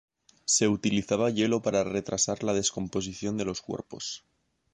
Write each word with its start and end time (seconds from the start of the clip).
Se 0.45 0.67
utilizaba 0.67 1.29
hielo 1.29 1.61
para 1.61 1.83
retrasar 1.83 2.43
la 2.43 2.53
descomposición 2.55 3.37
de 3.37 3.45
los 3.45 3.61
cuerpos. 3.61 4.25